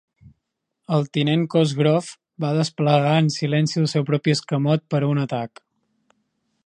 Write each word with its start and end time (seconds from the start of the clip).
El 0.95 1.03
tinent 1.17 1.43
Cosgrove 1.55 2.09
va 2.45 2.51
desplegar 2.61 3.13
en 3.25 3.29
silenci 3.37 3.81
el 3.83 3.89
seu 3.93 4.09
propi 4.09 4.35
escamot 4.39 4.87
per 4.95 5.03
a 5.05 5.11
un 5.13 5.23
atac. 5.27 5.67